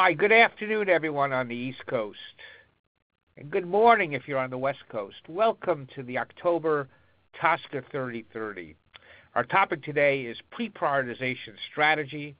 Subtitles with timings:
[0.00, 2.20] Hi, good afternoon, everyone on the East Coast.
[3.36, 5.16] And good morning if you're on the West Coast.
[5.28, 6.86] Welcome to the October
[7.42, 8.76] TSCA 3030.
[9.34, 12.36] Our topic today is pre prioritization strategy.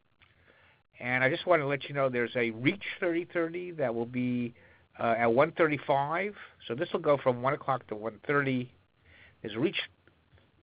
[1.01, 4.55] And I just want to let you know there's a REACH 3030 that will be
[5.01, 6.35] uh, at 1:35.
[6.69, 8.69] So this will go from 1 o'clock to 1:30.
[9.43, 9.81] There's REACH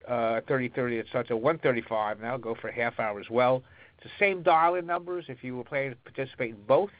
[0.07, 3.63] uh, 3030 that starts at 1:35, and that'll go for a half hour as well.
[3.97, 6.91] It's the same dial-in numbers if you were planning to participate in both.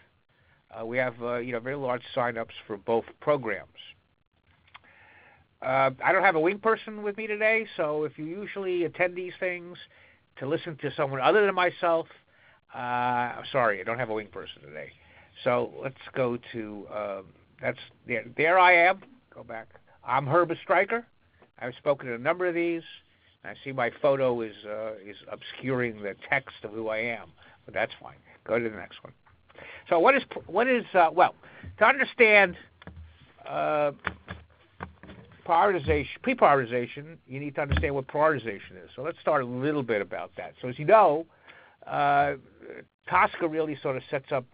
[0.72, 3.70] Uh, we have uh, you know very large sign-ups for both programs.
[5.62, 9.16] Uh, I don't have a wing person with me today, so if you usually attend
[9.16, 9.78] these things
[10.38, 12.08] to listen to someone other than myself,
[12.74, 14.92] uh, sorry, I don't have a wing person today.
[15.44, 17.26] So let's go to um,
[17.62, 18.26] that's there.
[18.36, 19.02] There I am.
[19.34, 19.68] Go back.
[20.04, 21.04] I'm Herbert Estreicher.
[21.60, 22.84] I've spoken at a number of these.
[23.46, 27.30] I see my photo is uh, is obscuring the text of who I am,
[27.66, 28.16] but that's fine.
[28.46, 29.14] Go to the next one.
[29.90, 31.36] So what is what is uh, well
[31.80, 32.56] to understand
[33.48, 33.92] uh,
[35.46, 38.90] prioritization, pre-prioritization, you need to understand what prioritization is.
[38.96, 40.54] So let's start a little bit about that.
[40.62, 41.26] So as you know,
[41.86, 42.36] uh,
[43.10, 44.46] TSCA really sort of sets up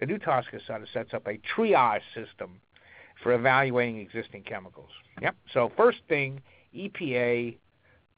[0.00, 2.60] the new TSCA sort of sets up a triage system
[3.22, 4.90] for evaluating existing chemicals.
[5.20, 5.34] Yep.
[5.52, 6.40] So first thing,
[6.74, 7.56] EPA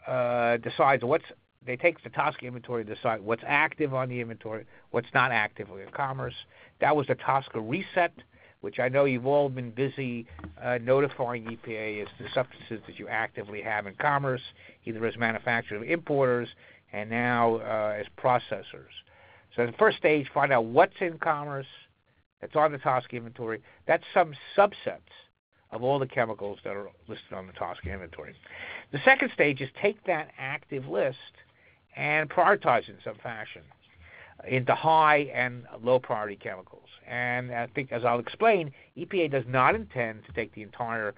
[0.06, 1.25] uh, decides what's
[1.67, 5.69] they take the TSCA inventory to decide what's active on the inventory, what's not active
[5.69, 6.34] in commerce.
[6.81, 8.15] That was the TSCA reset,
[8.62, 10.27] which I know you've all been busy
[10.62, 14.41] uh, notifying EPA as the substances that you actively have in commerce,
[14.87, 16.48] either as manufacturers or importers,
[16.95, 18.95] and now uh, as processors.
[19.55, 21.67] So the first stage, find out what's in commerce
[22.41, 23.61] that's on the TSCA inventory.
[23.87, 25.01] That's some subsets
[25.73, 28.35] of all the chemicals that are listed on the TSCA inventory.
[28.93, 31.19] The second stage is take that active list
[31.97, 33.63] and prioritize it in some fashion
[34.47, 36.89] into high and low priority chemicals.
[37.07, 41.15] And I think, as I'll explain, EPA does not intend to take the entire,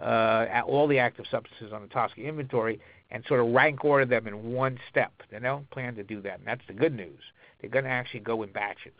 [0.00, 2.80] uh, all the active substances on the TSCA inventory
[3.10, 5.12] and sort of rank order them in one step.
[5.30, 7.20] They don't plan to do that, and that's the good news.
[7.60, 8.92] They're going to actually go in batches.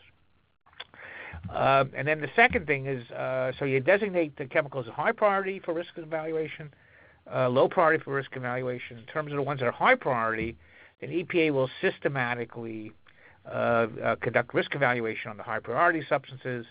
[1.50, 5.12] Uh, and then the second thing is, uh, so you designate the chemicals as high
[5.12, 6.72] priority for risk evaluation,
[7.32, 8.98] uh, low priority for risk evaluation.
[8.98, 10.56] In terms of the ones that are high priority,
[11.00, 12.92] then EPA will systematically
[13.44, 16.64] uh, uh, conduct risk evaluation on the high priority substances.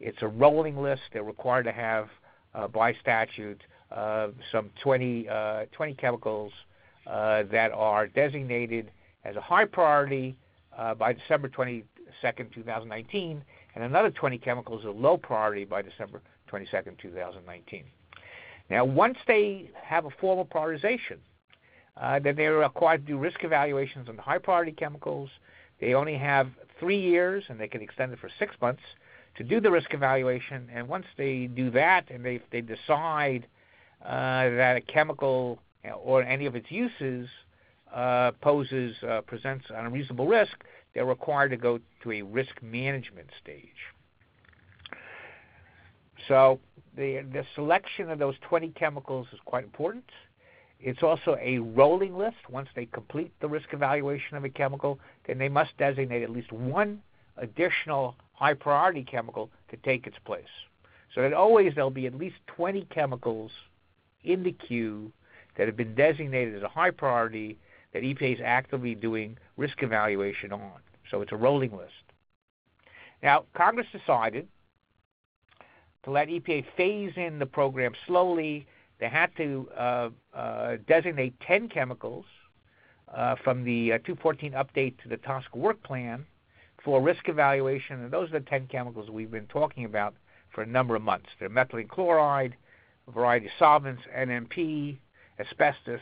[0.00, 1.02] It's a rolling list.
[1.12, 2.08] They're required to have,
[2.54, 3.60] uh, by statute,
[4.50, 5.28] some 20,
[5.72, 6.52] 20 chemicals
[7.06, 8.90] that are designated
[9.24, 10.36] as a high priority
[10.98, 13.42] by December 22nd, 2019,
[13.76, 17.84] and another 20 chemicals are low priority by December 22nd, 2019.
[18.70, 21.18] Now, once they have a formal prioritization,
[22.00, 25.28] uh, then they're required to do risk evaluations on high priority chemicals.
[25.78, 26.48] They only have
[26.80, 28.82] three years, and they can extend it for six months
[29.36, 30.68] to do the risk evaluation.
[30.72, 33.46] And once they do that, and they they decide
[34.04, 35.58] uh, that a chemical
[36.02, 37.28] or any of its uses
[37.94, 40.64] uh, poses uh, presents an unreasonable risk,
[40.96, 43.92] they're required to go to a risk management stage.
[46.26, 46.58] So
[46.96, 50.04] the, the selection of those 20 chemicals is quite important.
[50.80, 52.38] It's also a rolling list.
[52.48, 56.50] Once they complete the risk evaluation of a chemical, then they must designate at least
[56.50, 57.02] one
[57.36, 60.44] additional high priority chemical to take its place.
[61.14, 63.50] So that always there'll be at least 20 chemicals
[64.24, 65.12] in the queue
[65.58, 67.58] that have been designated as a high priority
[67.96, 70.80] that EPA is actively doing risk evaluation on.
[71.10, 71.92] So it's a rolling list.
[73.22, 74.46] Now, Congress decided
[76.04, 78.66] to let EPA phase in the program slowly.
[79.00, 82.26] They had to uh, uh, designate 10 chemicals
[83.14, 86.26] uh, from the uh, 214 update to the TSCA work plan
[86.84, 90.14] for risk evaluation, and those are the 10 chemicals we've been talking about
[90.54, 91.30] for a number of months.
[91.40, 92.56] They're methylene chloride,
[93.08, 94.98] a variety of solvents, NMP,
[95.40, 96.00] asbestos.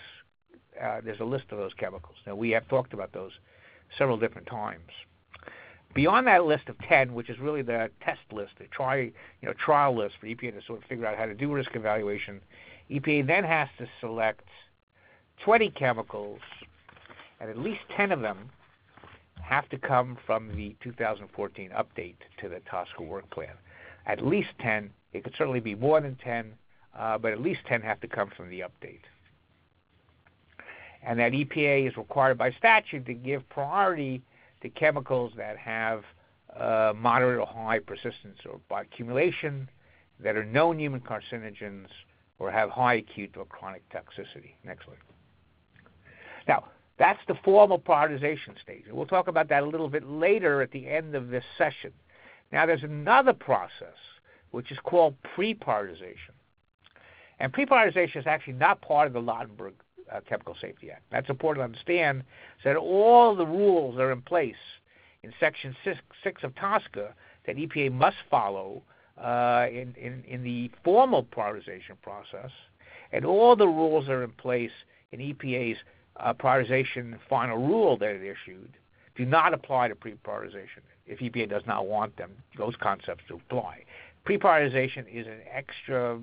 [0.82, 2.16] Uh, there's a list of those chemicals.
[2.26, 3.32] Now, we have talked about those
[3.96, 4.90] several different times.
[5.94, 9.12] Beyond that list of 10, which is really the test list, the try, you
[9.42, 12.40] know, trial list for EPA to sort of figure out how to do risk evaluation,
[12.90, 14.42] EPA then has to select
[15.44, 16.40] 20 chemicals,
[17.40, 18.50] and at least 10 of them
[19.40, 23.52] have to come from the 2014 update to the TSCA work plan.
[24.06, 24.90] At least 10.
[25.12, 26.52] It could certainly be more than 10,
[26.98, 29.02] uh, but at least 10 have to come from the update
[31.04, 34.22] and that EPA is required by statute to give priority
[34.62, 36.02] to chemicals that have
[36.58, 39.68] uh, moderate or high persistence or bioaccumulation,
[40.20, 41.88] that are known human carcinogens,
[42.38, 44.52] or have high acute or chronic toxicity.
[44.64, 44.96] Next slide.
[46.48, 46.64] Now,
[46.98, 48.84] that's the formal prioritization stage.
[48.86, 51.92] And we'll talk about that a little bit later at the end of this session.
[52.52, 53.96] Now, there's another process
[54.52, 56.34] which is called pre-prioritization.
[57.40, 59.72] And pre-prioritization is actually not part of the Lautenberg
[60.12, 61.02] uh, Chemical Safety Act.
[61.10, 62.24] That's important to understand
[62.64, 64.54] that all the rules are in place
[65.22, 67.12] in Section 6, 6 of TSCA
[67.46, 68.82] that EPA must follow
[69.18, 72.50] uh, in, in, in the formal prioritization process,
[73.12, 74.72] and all the rules are in place
[75.12, 75.78] in EPA's
[76.16, 78.76] uh, prioritization final rule that it issued
[79.16, 83.84] do not apply to pre-prioritization if EPA does not want them, those concepts to apply.
[84.24, 86.18] Pre-prioritization is an extra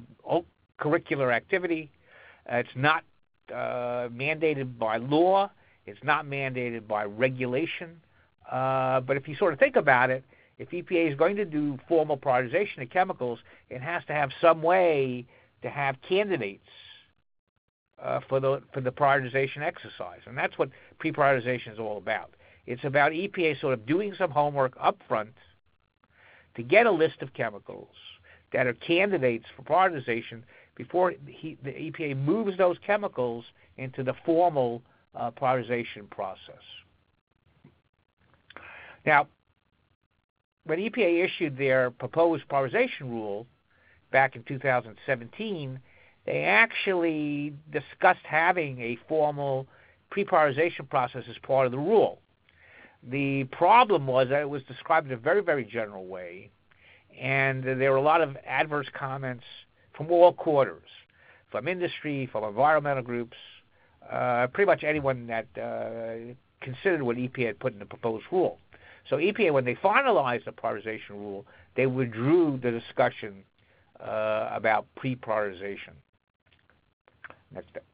[0.80, 1.90] curricular activity.
[2.52, 3.04] Uh, it's not
[3.50, 5.50] uh, mandated by law.
[5.86, 8.02] It's not mandated by regulation.
[8.50, 10.24] Uh, but if you sort of think about it,
[10.58, 13.40] if EPA is going to do formal prioritization of chemicals,
[13.70, 15.26] it has to have some way
[15.64, 16.68] to have candidates
[18.02, 22.32] uh, for the for the prioritization exercise, and that's what pre-prioritization is all about.
[22.66, 25.34] It's about EPA sort of doing some homework up front
[26.56, 27.96] to get a list of chemicals
[28.54, 30.44] that are candidates for prioritization
[30.76, 33.46] before he, the EPA moves those chemicals
[33.78, 34.82] into the formal
[35.16, 36.62] uh, prioritization process.
[39.06, 39.28] Now,
[40.66, 43.48] when EPA issued their proposed prioritization rule
[44.12, 45.80] back in 2017,
[46.26, 49.68] they actually discussed having a formal
[50.12, 52.20] pre-prioritization process as part of the rule.
[53.10, 56.52] The problem was that it was described in a very, very general way,
[57.20, 59.44] and there were a lot of adverse comments
[60.02, 60.90] from all quarters,
[61.52, 63.38] from industry, from environmental groups,
[64.12, 68.58] uh, pretty much anyone that uh, considered what EPA had put in the proposed rule.
[69.10, 71.46] So EPA, when they finalized the prioritization rule,
[71.76, 73.44] they withdrew the discussion
[74.00, 75.94] uh, about pre-prioritization.
[77.54, 77.86] Next step.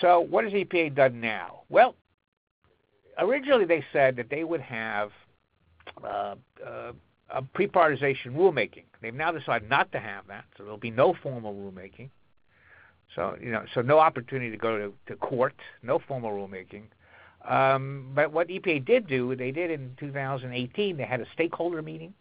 [0.00, 1.60] So what has EPA done now?
[1.68, 1.94] Well,
[3.18, 5.10] originally they said that they would have
[6.04, 6.92] uh, uh,
[7.30, 8.84] a pre-prioritization rulemaking.
[9.00, 12.10] They've now decided not to have that, so there'll be no formal rulemaking.
[13.14, 16.84] So you know, so no opportunity to go to, to court, no formal rulemaking.
[17.48, 22.12] Um, but what EPA did do, they did in 2018, they had a stakeholder meeting,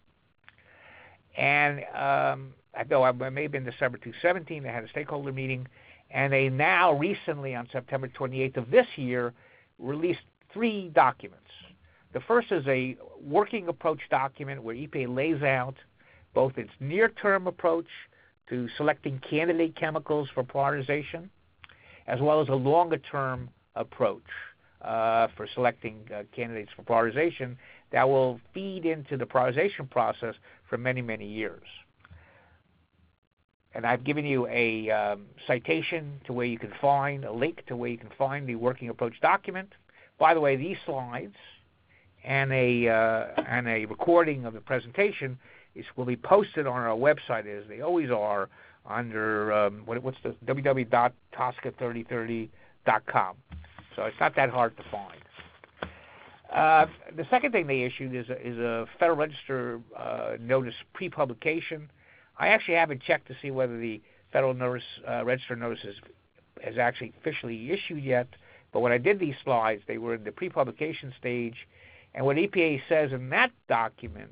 [1.36, 5.68] and um, I know it may have been December 2017, they had a stakeholder meeting,
[6.12, 9.34] and they now recently, on September 28th of this year,
[9.80, 10.22] released
[10.54, 11.44] three documents.
[12.15, 15.75] The first is a working approach document where EPA lays out
[16.33, 17.89] both its near-term approach
[18.47, 21.27] to selecting candidate chemicals for prioritization,
[22.07, 24.23] as well as a longer-term approach
[24.81, 27.57] uh, for selecting uh, candidates for prioritization
[27.91, 30.35] that will feed into the prioritization process
[30.69, 31.68] for many, many years.
[33.73, 37.75] And I've given you a um, citation to where you can find, a link to
[37.75, 39.73] where you can find the working approach document.
[40.18, 41.35] By the way, these slides
[42.25, 45.39] and a uh, and a recording of the presentation
[45.75, 48.50] is will be posted on our website as they always are
[48.88, 53.36] under um, what, what's the www.tosca3030.com.
[53.95, 55.22] So it's not that hard to find.
[56.54, 56.86] Uh,
[57.16, 61.89] the second thing they issued is a, is a Federal Register uh, notice pre-publication.
[62.38, 64.01] I actually haven't checked to see whether the
[64.31, 65.95] Federal notice, uh, Register notice is,
[66.63, 68.28] has actually officially issued yet.
[68.71, 71.68] But when I did these slides, they were in the pre-publication stage,
[72.15, 74.31] and what EPA says in that document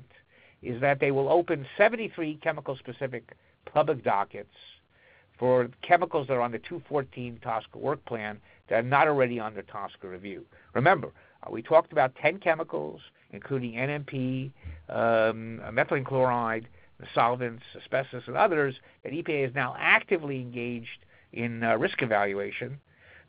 [0.62, 4.54] is that they will open 73 chemical specific public dockets
[5.38, 9.62] for chemicals that are on the 214 TSCA work plan that are not already under
[9.62, 10.46] TSCA review.
[10.72, 14.50] Remember, uh, we talked about 10 chemicals, including NMP,
[14.88, 16.66] um, methylene chloride,
[17.14, 21.04] solvents, asbestos, and others, that EPA is now actively engaged
[21.34, 22.78] in uh, risk evaluation.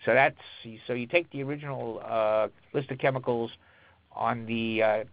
[0.06, 0.38] So that's
[0.86, 3.52] so you take the original uh, list of chemicals
[4.16, 5.04] on the uh,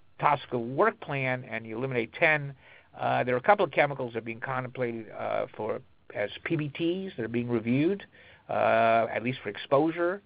[0.52, 2.54] work plan and you eliminate 10,
[2.98, 5.80] uh, there are a couple of chemicals that are being contemplated uh, for
[6.14, 8.04] as PBTs that are being reviewed,
[8.48, 10.20] uh, at least for exposure.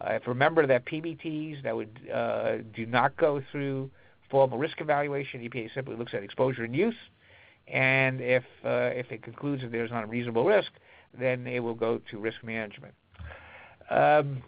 [0.00, 3.90] Uh, if remember that PBTs that would uh, do not go through
[4.30, 6.94] formal risk evaluation, EPA simply looks at exposure and use,
[7.68, 10.70] and if if it concludes that there's not a reasonable risk,
[11.18, 12.94] then it will go to risk management.
[13.90, 14.42] Um,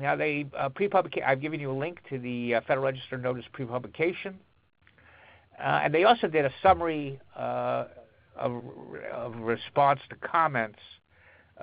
[0.00, 0.68] now, they uh.
[1.26, 4.38] I've given you a link to the uh, Federal Register notice pre-publication,
[5.58, 7.84] uh, and they also did a summary uh,
[8.36, 8.62] of,
[9.12, 10.78] of, response to comments.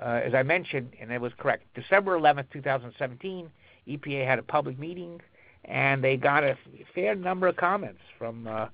[0.00, 1.64] Uh, as I mentioned, and it was correct.
[1.74, 3.50] December 11, 2017,
[3.88, 5.20] EPA had a public meeting,
[5.64, 6.56] and they got a
[6.94, 8.66] fair number of comments from uh,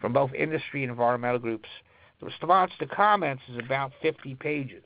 [0.00, 1.68] from both industry and environmental groups.
[2.20, 4.82] The response to comments is about 50 pages.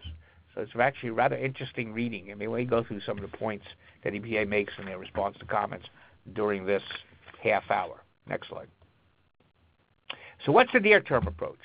[0.54, 2.30] So it's actually rather interesting reading.
[2.30, 3.66] I mean, we go through some of the points
[4.04, 5.86] that EPA makes in their response to comments
[6.32, 6.82] during this
[7.42, 8.02] half hour.
[8.28, 8.68] Next slide.
[10.44, 11.58] So what's the near-term approach?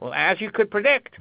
[0.00, 1.14] Well, as you could predict,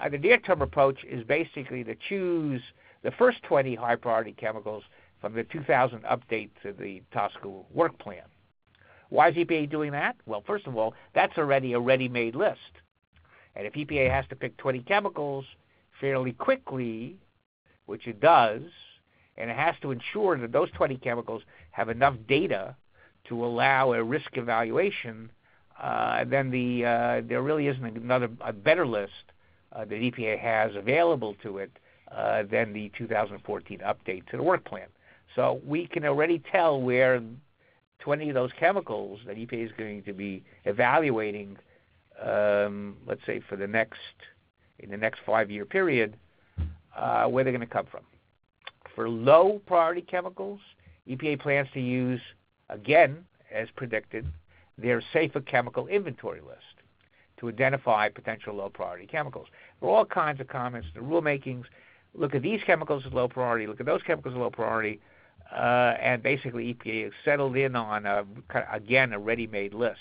[0.00, 2.62] uh, the near-term approach is basically to choose
[3.02, 4.84] the first 20 high-priority chemicals
[5.20, 8.22] from the 2000 update to the TSCA work plan.
[9.10, 10.16] Why is EPA doing that?
[10.26, 12.58] Well, first of all, that's already a ready-made list.
[13.56, 15.44] And if EPA has to pick 20 chemicals
[16.00, 17.16] fairly quickly,
[17.86, 18.62] which it does,
[19.38, 22.76] and it has to ensure that those 20 chemicals have enough data
[23.28, 25.30] to allow a risk evaluation,
[25.80, 29.12] uh, then the uh, there really isn't another a better list
[29.72, 31.70] uh, that EPA has available to it
[32.10, 34.88] uh, than the 2014 update to the work plan.
[35.36, 37.22] So we can already tell where
[38.00, 41.56] 20 of those chemicals that EPA is going to be evaluating,
[42.20, 44.00] um, let's say for the next
[44.80, 46.16] in the next five-year period,
[46.96, 48.02] uh, where they're going to come from.
[48.98, 50.58] For low priority chemicals,
[51.08, 52.20] EPA plans to use,
[52.68, 53.24] again,
[53.54, 54.26] as predicted,
[54.76, 56.82] their safer chemical inventory list
[57.38, 59.46] to identify potential low priority chemicals.
[59.80, 61.66] There are all kinds of comments, the rulemakings.
[62.12, 64.98] Look at these chemicals as low priority, look at those chemicals as low priority,
[65.52, 68.24] uh, and basically EPA has settled in on, a,
[68.72, 70.00] again, a ready made list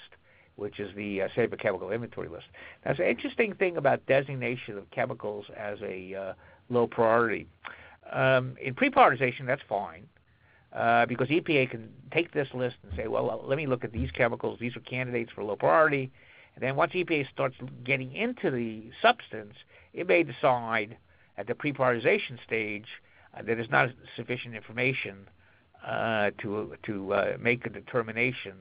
[0.56, 2.46] which is the uh, safer chemical inventory list.
[2.84, 6.34] Now, it's an interesting thing about designation of chemicals as a uh,
[6.72, 7.46] low priority.
[8.12, 10.08] Um, in pre-prioritization, that's fine.
[10.74, 14.12] Uh, because EPA can take this list and say, well, let me look at these
[14.12, 14.60] chemicals.
[14.60, 16.12] These are candidates for low priority.
[16.56, 19.54] And then once EPA starts getting into the substance,
[19.94, 20.98] it may decide
[21.38, 22.86] at the pre-prioritization stage
[23.34, 25.30] uh, that there's not sufficient information
[25.86, 28.54] uh, to to uh, make a determination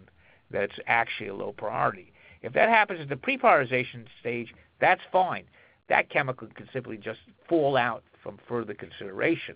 [0.50, 2.12] that it's actually a low priority.
[2.42, 5.44] If that happens at the pre-prioritization stage, that's fine.
[5.88, 9.54] That chemical can simply just fall out from further consideration.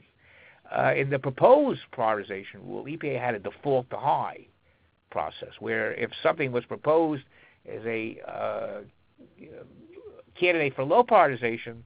[0.70, 4.46] Uh, in the proposed prioritization rule, EPA had a default to high
[5.10, 7.24] process, where if something was proposed
[7.68, 8.80] as a uh,
[10.38, 11.78] candidate for low prioritization,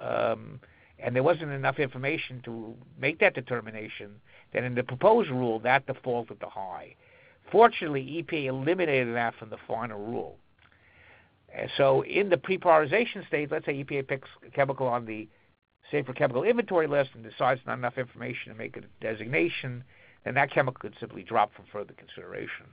[0.00, 0.58] um,
[0.98, 4.12] and there wasn't enough information to make that determination,
[4.54, 6.94] then in the proposed rule, that defaulted to high.
[7.52, 10.38] Fortunately, EPA eliminated that from the final rule.
[11.54, 15.28] And so in the pre-prioritization stage, let's say EPA picks chemical on the
[15.90, 19.84] safer chemical inventory list and decides not enough information to make a designation,
[20.24, 22.66] then that chemical could simply drop from further consideration.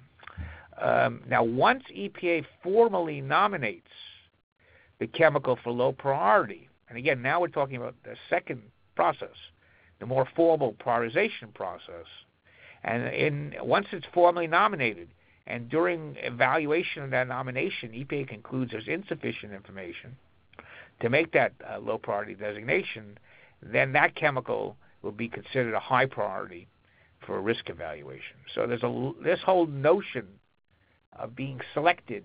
[0.81, 3.87] Um, now, once EPA formally nominates
[4.99, 8.61] the chemical for low priority, and again, now we're talking about the second
[8.95, 9.35] process,
[9.99, 12.05] the more formal prioritization process,
[12.83, 15.09] and in, once it's formally nominated,
[15.47, 20.15] and during evaluation of that nomination, EPA concludes there's insufficient information
[21.01, 23.17] to make that uh, low priority designation,
[23.61, 26.67] then that chemical will be considered a high priority
[27.25, 28.37] for risk evaluation.
[28.53, 30.27] So there's a this whole notion
[31.13, 32.23] of being selected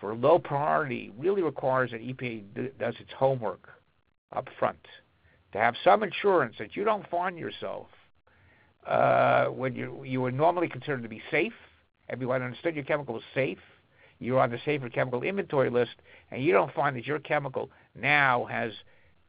[0.00, 3.68] for low priority really requires that EPA does its homework
[4.32, 4.78] up front
[5.52, 7.88] to have some assurance that you don't find yourself
[8.86, 11.52] uh, when you you were normally considered to be safe.
[12.08, 13.58] Everyone understood your chemical was safe.
[14.20, 15.96] You're on the safer chemical inventory list,
[16.30, 18.72] and you don't find that your chemical now has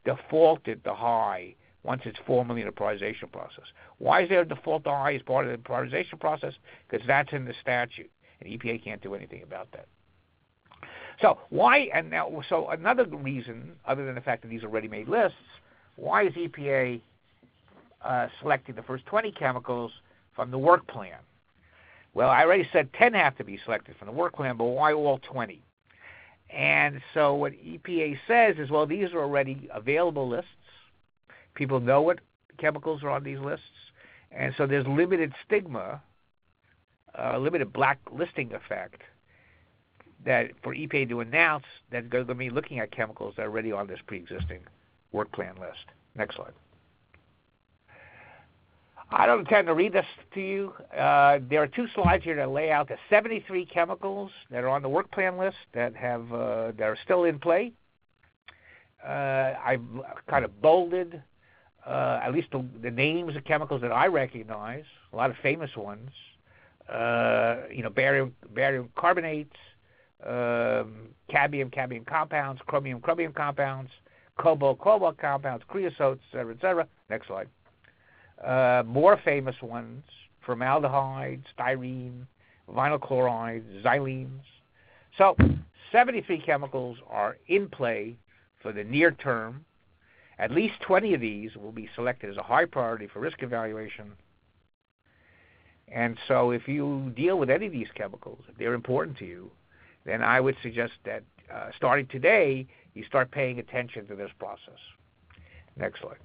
[0.05, 3.65] defaulted to high once it's formally in the prioritization process.
[3.97, 6.53] Why is there a default to high as part of the prioritization process?
[6.87, 9.87] Because that's in the statute, and EPA can't do anything about that.
[11.21, 11.89] So why?
[11.93, 15.37] And now, so another reason, other than the fact that these are ready-made lists,
[15.95, 17.01] why is EPA
[18.03, 19.91] uh, selecting the first 20 chemicals
[20.35, 21.17] from the work plan.
[22.13, 24.93] Well, I already said 10 have to be selected from the work plan, but why
[24.93, 25.61] all 20?
[26.49, 30.49] And so what EPA says is, well, these are already available lists.
[31.55, 32.19] People know what
[32.57, 33.65] chemicals are on these lists.
[34.31, 36.01] And so there's limited stigma,
[37.17, 39.01] uh, limited blacklisting effect
[40.25, 43.49] that for EPA to announce that they're going to be looking at chemicals that are
[43.49, 44.59] already on this pre-existing
[45.11, 45.85] work plan list.
[46.15, 46.53] Next slide.
[49.13, 50.73] I don't intend to read this to you.
[50.97, 54.81] Uh, there are two slides here that lay out the 73 chemicals that are on
[54.81, 57.73] the work plan list that have uh, that are still in play.
[59.05, 59.81] Uh, I've
[60.29, 61.21] kind of bolded
[61.85, 64.83] uh, at least the, the, names of chemicals that I recognize.
[65.11, 66.11] A lot of famous ones.
[66.87, 69.55] Uh, you know, barium, barium carbonates,
[70.25, 73.89] um, cadmium, cadmium compounds, chromium, chromium compounds,
[74.37, 76.87] cobalt, cobalt compounds, creosotes, etc., etc.
[77.09, 77.47] Next slide.
[78.43, 80.03] Uh, more famous ones,
[80.45, 82.25] formaldehyde, styrene,
[82.69, 84.41] vinyl chloride, xylenes.
[85.17, 85.35] So
[85.91, 88.15] 73 chemicals are in play
[88.61, 89.65] for the near term.
[90.39, 94.13] At least 20 of these will be selected as a high priority for risk evaluation.
[95.87, 99.51] And so if you deal with any of these chemicals, if they're important to you,
[100.05, 104.79] then I would suggest that uh, starting today, you start paying attention to this process.
[105.75, 106.17] Next slide.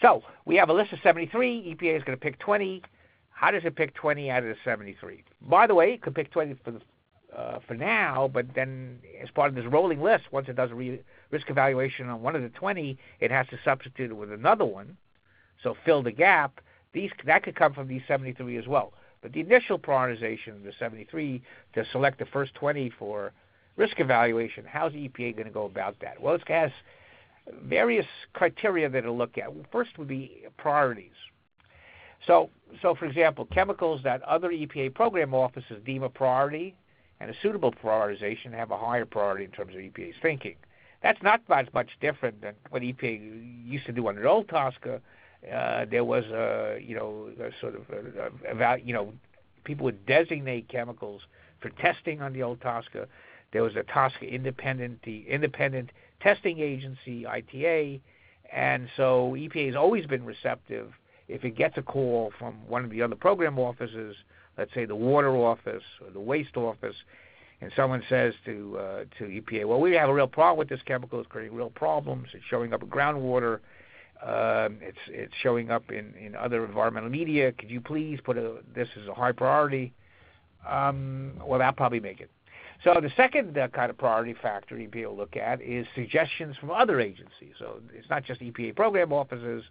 [0.00, 1.76] So we have a list of 73.
[1.76, 2.82] EPA is going to pick 20.
[3.30, 5.24] How does it pick 20 out of the 73?
[5.42, 6.80] By the way, it could pick 20 for the,
[7.36, 10.74] uh, for now, but then as part of this rolling list, once it does a
[10.74, 11.00] re-
[11.30, 14.96] risk evaluation on one of the 20, it has to substitute it with another one.
[15.62, 16.60] So fill the gap.
[16.92, 18.92] These that could come from these 73 as well.
[19.20, 21.42] But the initial prioritization of the 73
[21.74, 23.32] to select the first 20 for
[23.76, 26.20] risk evaluation, how's the EPA going to go about that?
[26.20, 26.70] Well, it has
[27.62, 29.48] various criteria that it'll look at.
[29.72, 31.12] First would be priorities.
[32.26, 32.50] So,
[32.82, 36.74] so for example, chemicals that other EPA program offices deem a priority
[37.20, 40.56] and a suitable prioritization have a higher priority in terms of EPA's thinking.
[41.02, 45.00] That's not much different than what EPA used to do under old TSCA.
[45.52, 49.12] Uh, there was a, you know, a sort of, a, a, you know,
[49.62, 51.22] people would designate chemicals
[51.60, 53.06] for testing on the old TSCA.
[53.52, 55.90] There was a TSCA independent, the independent
[56.20, 58.00] testing agency, ITA,
[58.52, 60.92] and so EPA has always been receptive
[61.28, 64.16] if it gets a call from one of the other program offices,
[64.56, 66.96] let's say the water office or the waste office,
[67.60, 70.80] and someone says to uh, to EPA, well, we have a real problem with this
[70.86, 71.20] chemical.
[71.20, 72.28] It's creating real problems.
[72.32, 73.60] It's showing up in groundwater.
[74.22, 77.52] Um, it's it's showing up in, in other environmental media.
[77.52, 79.92] Could you please put a, this as a high priority?
[80.68, 82.30] Um, well, that'll probably make it.
[82.84, 86.70] So the second uh, kind of priority factor EPA will look at is suggestions from
[86.70, 87.54] other agencies.
[87.58, 89.64] So it's not just EPA program offices.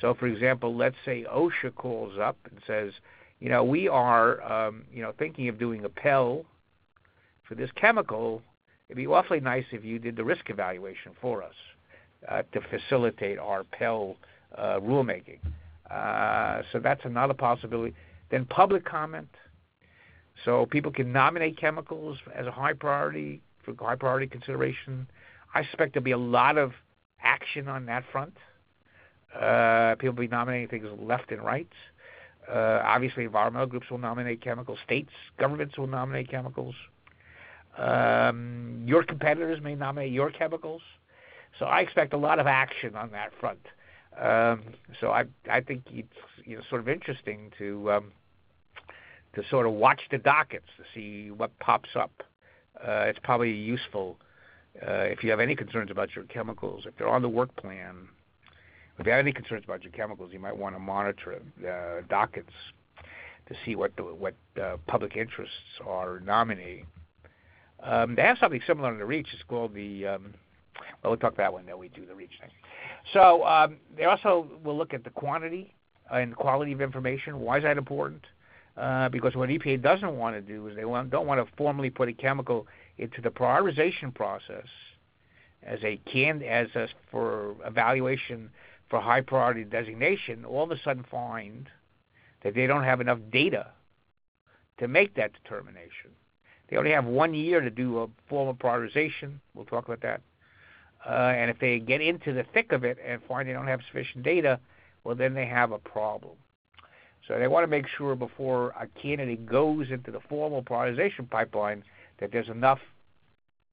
[0.00, 2.92] So for example, let's say OSHA calls up and says,
[3.40, 6.44] you know, we are, um, you know, thinking of doing a PEL
[7.46, 8.42] for this chemical.
[8.88, 11.54] It'd be awfully nice if you did the risk evaluation for us
[12.28, 14.16] uh, to facilitate our PEL
[14.56, 15.38] uh, rulemaking.
[15.90, 17.94] Uh, so that's another possibility.
[18.30, 19.28] Then public comment.
[20.44, 25.08] So people can nominate chemicals as a high priority for high priority consideration.
[25.54, 26.72] I suspect there'll be a lot of
[27.22, 28.36] action on that front.
[29.34, 31.68] Uh, people will be nominating things left and right.
[32.50, 34.78] Uh, obviously, environmental groups will nominate chemicals.
[34.84, 36.74] States, governments will nominate chemicals.
[37.76, 40.82] Um, your competitors may nominate your chemicals.
[41.58, 43.66] So I expect a lot of action on that front.
[44.20, 44.62] Um,
[45.00, 46.08] so I I think it's
[46.44, 48.12] you know sort of interesting to um,
[49.36, 52.10] to sort of watch the dockets to see what pops up.
[52.76, 54.16] Uh, it's probably useful
[54.82, 58.08] uh, if you have any concerns about your chemicals, if they're on the work plan.
[58.98, 62.52] If you have any concerns about your chemicals, you might want to monitor the dockets
[63.48, 65.54] to see what the, what uh, public interests
[65.86, 66.86] are nominating.
[67.82, 69.28] Um, they have something similar in the REACH.
[69.34, 70.34] It's called the um,
[71.02, 72.50] well, we'll talk about that when we do the REACH thing.
[73.12, 75.74] So um, they also will look at the quantity
[76.10, 77.40] and quality of information.
[77.40, 78.24] Why is that important?
[78.76, 81.88] Uh, because what EPA doesn't want to do is they want, don't want to formally
[81.88, 82.66] put a chemical
[82.98, 84.66] into the prioritization process
[85.62, 88.50] as a can as a, for evaluation
[88.90, 90.44] for high priority designation.
[90.44, 91.68] All of a sudden, find
[92.42, 93.68] that they don't have enough data
[94.78, 96.10] to make that determination.
[96.68, 99.40] They only have one year to do a formal prioritization.
[99.54, 100.20] We'll talk about that.
[101.04, 103.80] Uh, and if they get into the thick of it and find they don't have
[103.86, 104.58] sufficient data,
[105.04, 106.34] well, then they have a problem.
[107.26, 111.82] So they want to make sure before a candidate goes into the formal prioritization pipeline
[112.20, 112.78] that there's enough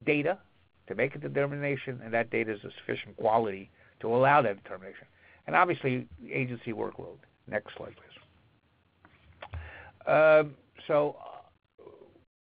[0.05, 0.39] data
[0.87, 3.69] to make a determination, and that data is of sufficient quality
[4.01, 5.07] to allow that determination.
[5.47, 7.17] And obviously, agency workload.
[7.47, 9.59] Next slide, please.
[10.07, 10.55] Um,
[10.87, 11.83] so, uh,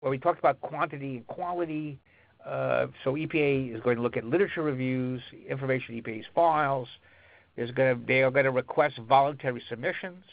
[0.00, 1.98] when we talked about quantity and quality,
[2.44, 6.88] uh, so EPA is going to look at literature reviews, information EPA's files.
[7.56, 10.24] There's going to, they are going to request voluntary submissions.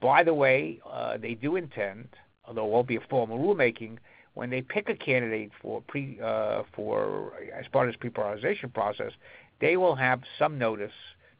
[0.00, 2.08] By the way, uh, they do intend,
[2.46, 3.98] although it won't be a formal rulemaking,
[4.34, 9.12] when they pick a candidate for pre uh, for as part of this pre-prioritization process,
[9.60, 10.92] they will have some notice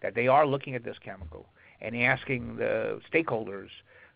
[0.03, 1.46] that they are looking at this chemical
[1.81, 3.68] and asking the stakeholders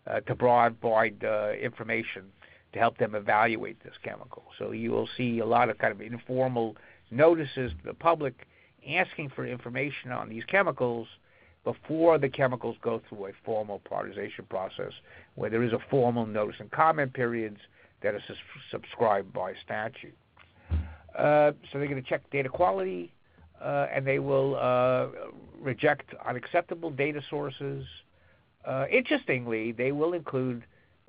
[0.07, 2.25] uh, to provide uh, information
[2.73, 4.45] to help them evaluate this chemical.
[4.59, 6.77] So you will see a lot of kind of informal
[7.11, 8.47] notices to the public
[8.89, 11.09] asking for information on these chemicals
[11.65, 14.93] before the chemicals go through a formal prioritization process
[15.35, 17.59] where there is a formal notice and comment periods
[18.03, 18.23] that are
[18.71, 20.15] subscribed by statute.
[21.19, 23.13] Uh, so they're going to check data quality
[23.63, 25.07] uh, and they will uh,
[25.61, 27.85] reject unacceptable data sources.
[28.67, 30.65] Uh, interestingly, they will include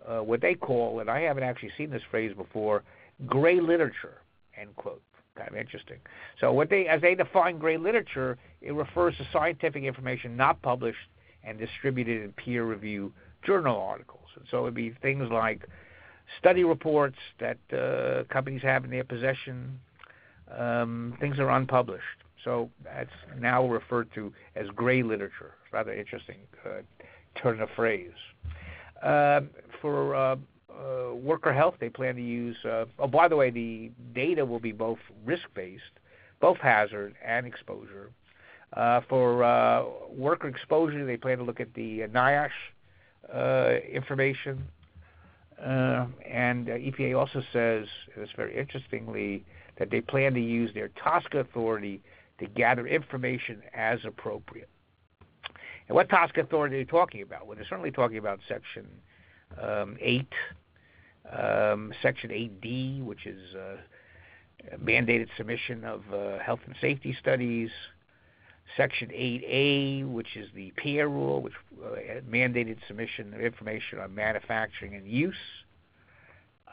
[0.07, 2.83] uh, what they call, and I haven't actually seen this phrase before,
[3.25, 4.21] gray literature,
[4.59, 5.01] end quote.
[5.35, 5.97] Kind of interesting.
[6.39, 11.09] So what they, as they define gray literature, it refers to scientific information not published
[11.43, 13.11] and distributed in peer review
[13.43, 14.27] journal articles.
[14.35, 15.67] And so it'd be things like
[16.39, 19.79] study reports that uh, companies have in their possession,
[20.57, 22.03] um, things that are unpublished.
[22.43, 25.53] So that's now referred to as gray literature.
[25.71, 26.81] Rather interesting uh,
[27.41, 28.11] turn of phrase.
[29.03, 29.49] Um,
[29.81, 30.15] for
[30.79, 32.57] uh, worker health, they plan to use.
[32.65, 35.83] Uh, oh, by the way, the data will be both risk-based,
[36.39, 38.11] both hazard and exposure.
[38.73, 42.49] Uh, for uh, worker exposure, they plan to look at the NIOSH
[43.33, 44.63] uh, information.
[45.59, 49.45] Uh, and EPA also says, and this very interestingly,
[49.77, 52.01] that they plan to use their TSCA authority
[52.39, 54.69] to gather information as appropriate.
[55.87, 57.47] And what TSCA authority are they talking about?
[57.47, 58.87] Well, they're certainly talking about Section
[59.61, 60.27] um, 8,
[61.31, 63.77] um, Section 8D, which is uh,
[64.83, 67.69] mandated submission of uh, health and safety studies,
[68.77, 74.95] Section 8A, which is the PAIR rule, which uh, mandated submission of information on manufacturing
[74.95, 75.35] and use.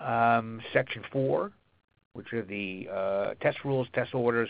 [0.00, 1.52] Um, Section 4,
[2.14, 4.48] which are the uh, test rules, test orders,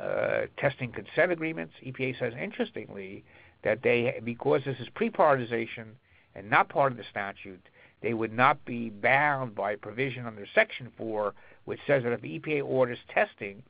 [0.00, 1.74] uh, testing consent agreements.
[1.86, 3.24] EPA says, interestingly,
[3.62, 5.86] that they, because this is pre-prioritization
[6.34, 7.62] and not part of the statute,
[8.02, 11.32] they would not be bound by provision under Section 4,
[11.64, 13.62] which says that if EPA orders testing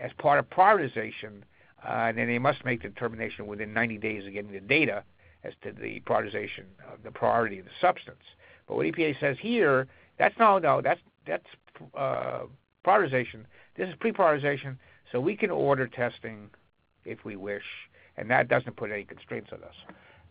[0.00, 1.42] as part of prioritization,
[1.86, 5.04] uh, then they must make the determination within 90 days of getting the data
[5.44, 8.22] as to the prioritization of the priority of the substance.
[8.66, 9.86] But what EPA says here,
[10.18, 11.46] that's no, no, that's that's
[11.96, 12.40] uh,
[12.84, 13.44] prioritization.
[13.76, 14.76] This is pre-prioritization,
[15.12, 16.50] so we can order testing
[17.04, 17.62] if we wish,
[18.16, 19.74] and that doesn't put any constraints on us.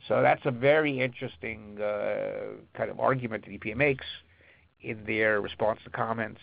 [0.07, 4.05] So that's a very interesting uh, kind of argument that EPA makes
[4.81, 6.41] in their response to comments.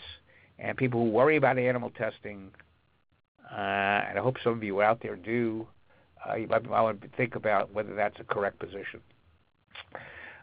[0.59, 2.51] And people who worry about animal testing
[3.51, 5.67] uh, and I hope some of you out there do.
[6.29, 9.01] Uh, you might want to think about whether that's a correct position.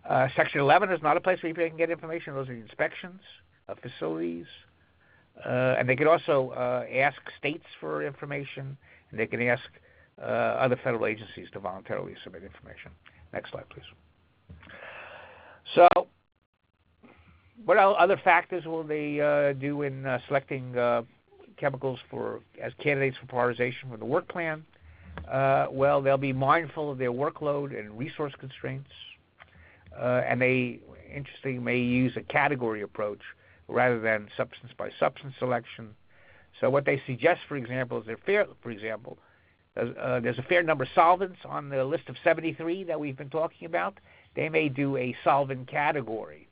[0.07, 2.33] Uh, Section 11 is not a place where you can get information.
[2.33, 3.21] Those are inspections
[3.67, 4.45] of facilities.
[5.45, 8.77] Uh, and they can also uh, ask states for information,
[9.09, 9.63] and they can ask
[10.21, 12.91] other federal agencies to voluntarily submit information.
[13.33, 13.85] Next slide, please.
[15.75, 15.87] So,
[17.65, 20.75] what other factors will they do in selecting
[21.61, 24.65] chemicals for as candidates for prioritization for the work plan.
[25.29, 28.89] Uh, well, they'll be mindful of their workload and resource constraints,
[29.97, 30.79] uh, and they,
[31.13, 33.19] interestingly, may use a category approach
[33.67, 35.89] rather than substance by substance selection.
[36.59, 39.17] So, what they suggest, for example, is fair, for example,
[39.77, 43.29] uh, there's a fair number of solvents on the list of 73 that we've been
[43.29, 43.97] talking about.
[44.35, 46.49] They may do a solvent category.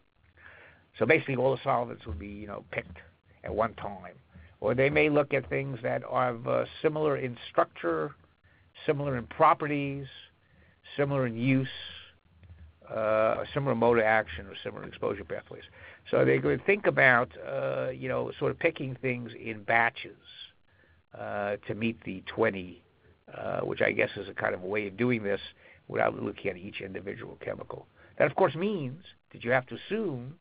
[0.97, 2.97] So basically, all the solvents would be, you know, picked
[3.43, 4.15] at one time
[4.61, 8.15] or they may look at things that are uh, similar in structure,
[8.85, 10.05] similar in properties,
[10.97, 11.67] similar in use,
[12.93, 15.63] uh, similar mode of action, or similar exposure pathways.
[16.11, 20.17] So they could think about, uh, you know, sort of picking things in batches
[21.17, 22.88] uh, to meet the 20, uh,
[23.61, 25.41] which I guess is a kind of a way of doing this
[25.87, 27.87] without looking at each individual chemical.
[28.17, 30.35] That, of course, means that you have to assume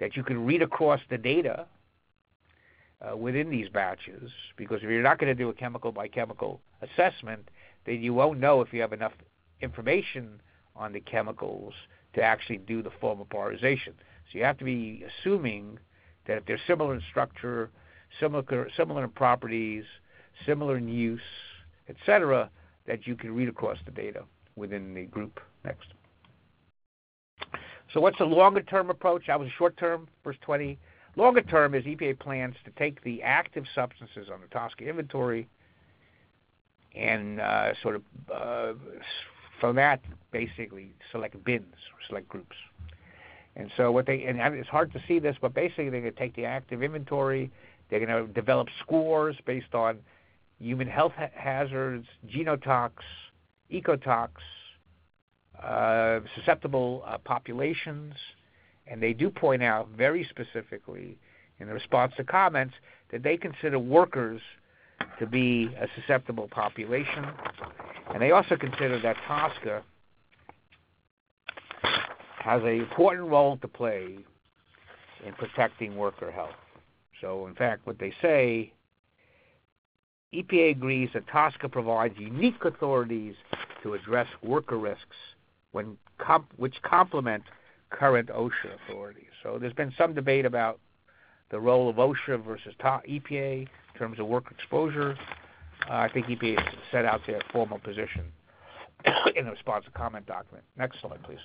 [0.00, 1.66] that you can read across the data
[3.00, 6.60] uh, within these batches because if you're not going to do a chemical by chemical
[6.82, 7.48] assessment,
[7.86, 9.12] then you won't know if you have enough
[9.60, 10.40] information
[10.76, 11.74] on the chemicals
[12.14, 13.94] to actually do the formal polarization.
[14.30, 15.78] So you have to be assuming
[16.26, 17.70] that if they're similar in structure,
[18.20, 19.84] similar similar in properties,
[20.46, 21.20] similar in use,
[21.88, 22.50] etc.,
[22.86, 24.24] that you can read across the data
[24.56, 25.40] within the group.
[25.64, 25.86] Next.
[27.92, 29.24] So what's the longer term approach?
[29.26, 30.78] That was a short term, first 20
[31.16, 35.46] Longer term is EPA plans to take the active substances on the TSCA inventory
[36.94, 38.72] and uh, sort of uh,
[39.60, 41.74] from that basically select bins
[42.08, 42.56] select groups.
[43.56, 46.18] And so what they and it's hard to see this, but basically they're going to
[46.18, 47.50] take the active inventory.
[47.90, 49.98] They're going to develop scores based on
[50.62, 52.92] human health ha- hazards, genotox,
[53.72, 54.30] ecotox,
[55.62, 58.14] uh, susceptible uh, populations,
[58.86, 61.18] and they do point out very specifically
[61.58, 62.74] in the response to comments
[63.10, 64.40] that they consider workers
[65.18, 67.26] to be a susceptible population.
[68.12, 69.82] And they also consider that TSCA
[72.38, 74.18] has an important role to play
[75.24, 76.50] in protecting worker health.
[77.20, 78.72] So, in fact, what they say
[80.34, 83.34] EPA agrees that TSCA provides unique authorities
[83.82, 85.16] to address worker risks
[86.56, 87.42] which complement
[87.90, 89.30] current OSHA authorities.
[89.42, 90.78] So there's been some debate about
[91.50, 93.68] the role of OSHA versus EPA in
[93.98, 95.16] terms of work exposure.
[95.88, 98.24] Uh, I think EPA set out their formal position
[99.36, 100.64] in the response to comment document.
[100.76, 101.38] Next slide, please.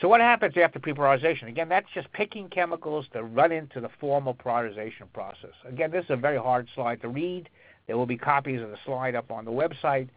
[0.00, 1.48] So what happens after pre-prioritization?
[1.48, 5.52] Again, that's just picking chemicals to run into the formal prioritization process.
[5.66, 7.48] Again, this is a very hard slide to read.
[7.86, 10.08] There will be copies of the slide up on the website,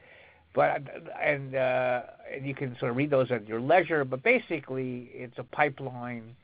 [0.53, 0.81] but
[1.21, 2.01] and uh,
[2.33, 4.05] and you can sort of read those at your leisure.
[4.05, 6.35] But basically, it's a pipeline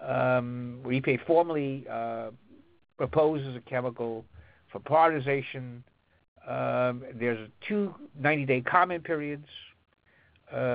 [0.00, 2.30] um, where EPA formally uh,
[2.96, 4.24] proposes a chemical
[4.70, 5.82] for prioritization.
[6.48, 9.46] Um, there's two 90-day comment periods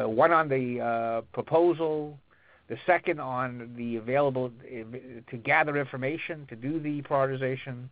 [0.06, 2.18] one on the uh, proposal,
[2.68, 4.52] the second on the available
[5.30, 7.90] to gather information to do the prioritization,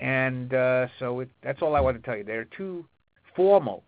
[0.00, 2.24] and uh, so it, that's all I want to tell you.
[2.24, 2.84] There are two
[3.36, 3.84] formal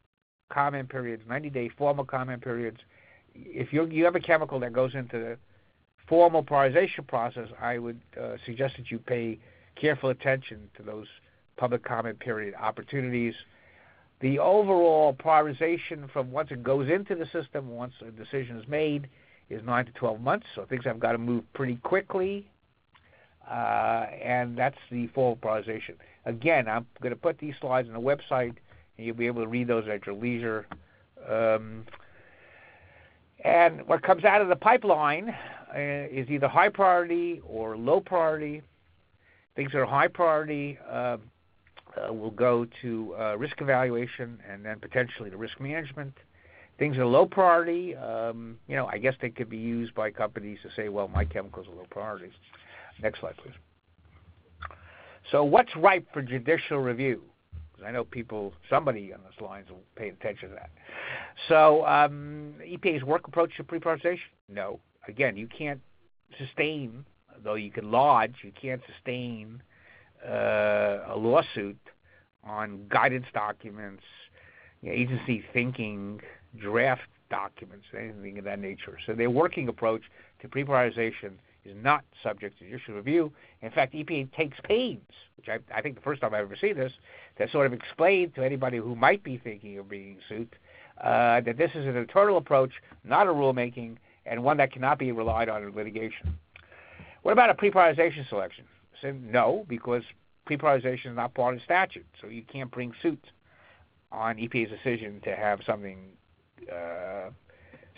[0.53, 2.79] comment periods, 90-day formal comment periods.
[3.35, 5.39] If you you have a chemical that goes into the
[6.09, 9.39] formal prioritization process, I would uh, suggest that you pay
[9.81, 11.07] careful attention to those
[11.57, 13.35] public comment period opportunities
[14.21, 19.09] the overall prioritization from once it goes into the system, once a decision is made,
[19.51, 20.47] is 9 to 12 months.
[20.55, 22.47] So things have got to move pretty quickly.
[23.49, 25.95] Uh, and that's the full prioritization.
[26.25, 28.55] Again, I'm going to put these slides on the website,
[28.97, 30.67] and you'll be able to read those at your leisure.
[31.29, 31.85] Um,
[33.45, 38.63] and what comes out of the pipeline uh, is either high priority or low priority.
[39.55, 41.19] Things that are high priority uh,
[41.97, 46.15] uh, will go to uh, risk evaluation and then potentially to risk management.
[46.79, 47.97] Things are low priority.
[47.97, 51.25] Um, you know, I guess they could be used by companies to say, well, my
[51.25, 52.31] chemicals are low priority.
[53.03, 53.55] Next slide, please.
[55.33, 57.23] So, what's ripe for judicial review?
[57.85, 60.71] I know people, somebody on this line will pay attention to that.
[61.49, 64.19] So, um, EPA's work approach to pre-prioritization?
[64.49, 64.81] No.
[65.09, 65.81] Again, you can't
[66.39, 67.05] sustain,
[67.45, 69.63] though you can lodge, you can't sustain
[70.27, 71.79] a lawsuit
[72.45, 74.03] on guidance documents,
[74.83, 76.21] you know, agency thinking,
[76.61, 78.99] draft documents, anything of that nature.
[79.07, 80.03] So their working approach
[80.41, 81.33] to pre-prioritization
[81.65, 83.33] is not subject to judicial review.
[83.63, 85.01] In fact, EPA takes pains,
[85.37, 86.93] which I, I think the first time I've ever seen this,
[87.39, 90.55] to sort of explain to anybody who might be thinking of being sued
[91.03, 92.71] uh, that this is an internal approach,
[93.05, 96.39] not a rulemaking, and one that cannot be relied on in litigation.
[97.23, 98.65] What about a pre-prioritization selection?
[99.01, 100.03] Said no, because
[100.47, 103.25] pre-prioritization is not part of the statute, so you can't bring suit
[104.13, 105.99] on EPA's decision to have something
[106.73, 107.31] uh,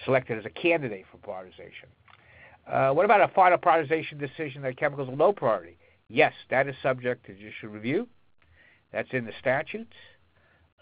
[0.04, 1.88] selected as a candidate for prioritization.
[2.66, 5.76] Uh, what about a final prioritization decision that chemicals are low priority?
[6.08, 8.08] Yes, that is subject to judicial review.
[8.92, 9.94] That's in the statutes.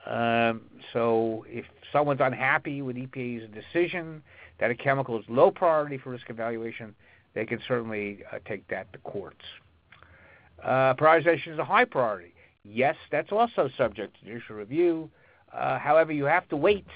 [0.07, 4.22] Um, so if someone's unhappy with EPA's decision
[4.61, 6.94] that a chemical is low priority for risk evaluation,
[7.35, 9.44] they can certainly uh, take that to courts.
[10.62, 12.33] Uh, prioritization is a high priority.
[12.64, 15.11] Yes, that's also subject to judicial review.
[15.53, 16.87] Uh, however, you have to wait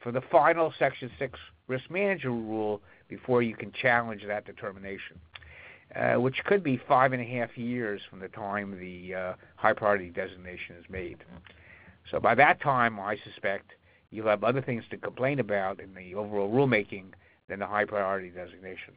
[0.00, 5.18] for the final Section 6 risk management rule before you can challenge that determination,
[5.96, 9.72] uh, which could be five and a half years from the time the uh, high
[9.72, 11.18] priority designation is made.
[12.10, 13.72] So by that time, I suspect
[14.10, 17.12] you'll have other things to complain about in the overall rulemaking
[17.48, 18.94] than the high priority designation.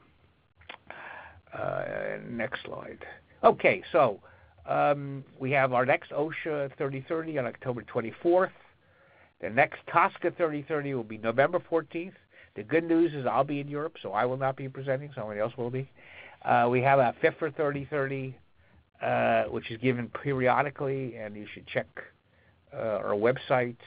[1.53, 2.99] Uh, next slide.
[3.43, 4.19] Okay, so
[4.67, 8.51] um, we have our next OSHA 3030 on October 24th.
[9.41, 12.13] The next TSCA 3030 will be November 14th.
[12.55, 15.09] The good news is I'll be in Europe, so I will not be presenting.
[15.15, 15.89] Somebody else will be.
[16.45, 18.37] Uh, we have a FIFRA 3030,
[19.01, 21.87] uh, which is given periodically, and you should check
[22.73, 23.77] uh, our website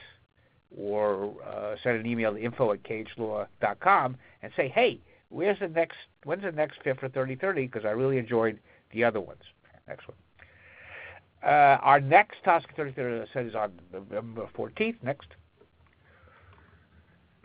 [0.77, 5.95] or uh, send an email to info at khlaw.com and say, hey, where's the next,
[6.25, 7.67] when's the next FIFRA 3030?
[7.67, 8.59] Because I really enjoyed–
[8.95, 9.41] the other ones.
[9.87, 10.17] Next one.
[11.43, 14.95] Uh, our next task, 33, said, is on November 14th.
[15.03, 15.27] Next.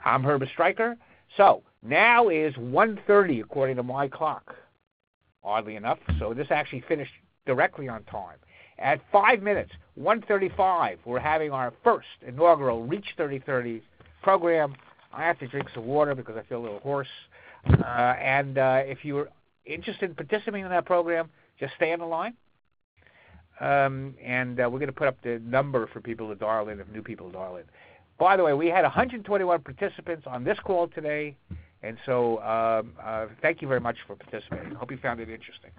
[0.02, 0.96] I'm Herbert Estreicher.
[1.36, 4.54] So now is 1.30 according to my clock,
[5.44, 5.98] oddly enough.
[6.18, 7.12] So this actually finished
[7.44, 8.38] directly on time.
[8.78, 13.82] At 5 minutes, 1.35, we're having our first inaugural REACH 3030
[14.22, 14.74] program.
[15.12, 17.08] I have to drink some water because I feel a little hoarse.
[17.66, 19.28] Uh, and uh, if you're
[19.66, 21.28] interested in participating in that program,
[21.61, 22.35] just stay on the line.
[23.61, 26.81] Um, and uh, we're going to put up the number for people to dial in
[26.81, 27.64] if new people dial in.
[28.18, 31.37] By the way, we had 121 participants on this call today,
[31.83, 34.75] and so um, uh, thank you very much for participating.
[34.75, 35.70] Hope you found it interesting.